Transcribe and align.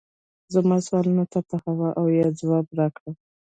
زما 0.53 0.77
سوالونو 0.87 1.25
ته 1.31 1.39
په 1.47 1.55
هو 1.63 1.85
او 1.99 2.05
یا 2.19 2.27
ځواب 2.39 2.67
راکړه 2.79 3.11